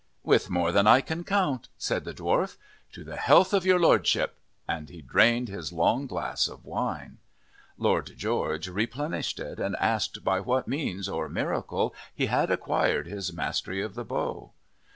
[0.23, 2.57] "With more than I can count," said the Dwarf.
[2.93, 4.35] "To the health of your Lordship!"
[4.67, 7.19] and he drained his long glass of wine.
[7.77, 13.31] Lord George replenished it, and asked by what means or miracle he had acquired his
[13.31, 14.53] mastery of the bow.